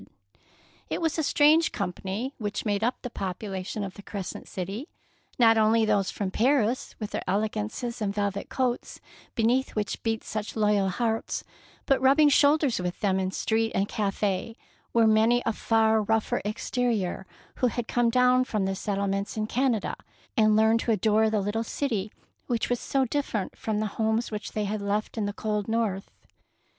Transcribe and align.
189 0.01 0.33
DEEDS 0.33 0.39
OF 0.41 0.89
DARING 0.89 0.97
It 0.97 1.01
was 1.03 1.19
a 1.19 1.29
strange 1.61 1.71
company 1.71 2.33
which 2.39 2.65
made 2.65 2.83
up 2.83 2.99
the 3.03 3.11
population 3.11 3.83
of 3.83 3.93
the 3.93 4.01
Cres 4.01 4.25
cent 4.29 4.47
City, 4.47 4.89
not 5.37 5.59
only 5.59 5.85
those 5.85 6.09
from 6.09 6.31
Paris 6.31 6.95
with 6.99 7.11
their 7.11 7.21
elegances 7.27 8.01
and 8.01 8.11
velvet 8.15 8.49
coats, 8.49 8.99
beneath 9.35 9.75
which 9.75 10.01
beat 10.01 10.23
such 10.23 10.55
loyal 10.55 10.89
hearts, 10.89 11.43
but 11.85 12.01
rubbing 12.01 12.29
shoulders 12.29 12.79
with 12.79 12.99
them 13.01 13.19
in 13.19 13.29
street 13.29 13.71
and 13.75 13.87
cafe 13.87 14.57
were 14.91 15.05
many 15.05 15.45
of 15.45 15.55
far 15.55 16.01
rougher 16.01 16.41
exterior, 16.43 17.27
who 17.57 17.67
had 17.67 17.87
come 17.87 18.09
down 18.09 18.43
from 18.43 18.65
the 18.65 18.73
settlements 18.73 19.37
in 19.37 19.45
Canada, 19.45 19.95
and 20.35 20.55
learned 20.55 20.79
to 20.79 20.91
adore 20.91 21.29
the 21.29 21.41
little 21.41 21.63
city 21.63 22.11
which 22.47 22.71
was 22.71 22.79
so 22.79 23.05
different 23.05 23.55
from 23.55 23.79
the 23.79 23.85
homes 23.99 24.31
which 24.31 24.53
they 24.53 24.65
had 24.65 24.81
left 24.81 25.15
in 25.15 25.27
the 25.27 25.31
cold 25.31 25.67
North. 25.67 26.09